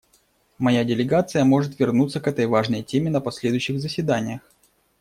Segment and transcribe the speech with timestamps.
[0.57, 4.41] Моя делегация может вернуться к этой важной теме на последующих заседаниях.